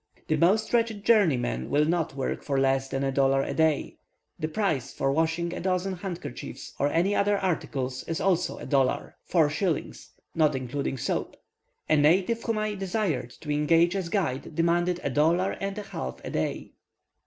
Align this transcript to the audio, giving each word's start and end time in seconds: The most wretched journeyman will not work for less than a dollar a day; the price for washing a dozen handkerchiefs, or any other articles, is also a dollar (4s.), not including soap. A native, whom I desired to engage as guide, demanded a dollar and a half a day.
The 0.29 0.35
most 0.35 0.73
wretched 0.73 1.05
journeyman 1.05 1.69
will 1.69 1.85
not 1.85 2.15
work 2.15 2.41
for 2.41 2.59
less 2.59 2.87
than 2.87 3.03
a 3.03 3.11
dollar 3.11 3.43
a 3.43 3.53
day; 3.53 3.97
the 4.39 4.47
price 4.47 4.91
for 4.91 5.11
washing 5.11 5.53
a 5.53 5.59
dozen 5.59 5.93
handkerchiefs, 5.93 6.73
or 6.79 6.87
any 6.87 7.13
other 7.13 7.37
articles, 7.37 8.03
is 8.05 8.19
also 8.19 8.57
a 8.57 8.65
dollar 8.65 9.17
(4s.), 9.31 10.09
not 10.33 10.55
including 10.55 10.97
soap. 10.97 11.37
A 11.87 11.97
native, 11.97 12.41
whom 12.41 12.57
I 12.57 12.73
desired 12.73 13.29
to 13.41 13.51
engage 13.51 13.95
as 13.95 14.09
guide, 14.09 14.55
demanded 14.55 14.99
a 15.03 15.11
dollar 15.11 15.51
and 15.61 15.77
a 15.77 15.83
half 15.83 16.19
a 16.25 16.31
day. 16.31 16.71